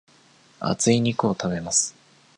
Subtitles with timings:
[0.59, 1.93] 厚い肉を食べます。